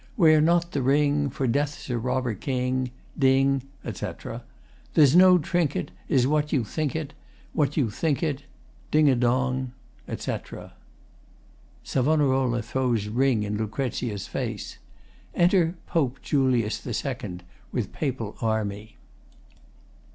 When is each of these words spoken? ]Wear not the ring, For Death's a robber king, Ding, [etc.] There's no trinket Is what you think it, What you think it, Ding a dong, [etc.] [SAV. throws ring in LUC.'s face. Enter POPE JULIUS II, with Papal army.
]Wear 0.17 0.41
not 0.41 0.71
the 0.71 0.81
ring, 0.81 1.29
For 1.29 1.45
Death's 1.45 1.87
a 1.91 1.97
robber 1.99 2.33
king, 2.33 2.89
Ding, 3.19 3.61
[etc.] 3.85 4.41
There's 4.95 5.15
no 5.15 5.37
trinket 5.37 5.91
Is 6.09 6.25
what 6.25 6.51
you 6.51 6.63
think 6.63 6.95
it, 6.95 7.13
What 7.53 7.77
you 7.77 7.91
think 7.91 8.23
it, 8.23 8.41
Ding 8.89 9.07
a 9.11 9.15
dong, 9.15 9.73
[etc.] 10.07 10.73
[SAV. 11.83 12.15
throws 12.65 13.07
ring 13.09 13.43
in 13.43 13.57
LUC.'s 13.57 14.25
face. 14.25 14.79
Enter 15.35 15.75
POPE 15.85 16.19
JULIUS 16.23 16.83
II, 16.87 17.41
with 17.71 17.93
Papal 17.93 18.35
army. 18.41 18.97